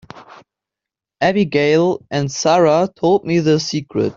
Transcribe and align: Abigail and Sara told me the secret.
Abigail 1.21 2.03
and 2.09 2.31
Sara 2.31 2.89
told 2.95 3.23
me 3.23 3.37
the 3.37 3.59
secret. 3.59 4.09